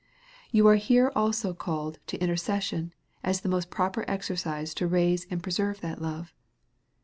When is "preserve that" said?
5.43-6.01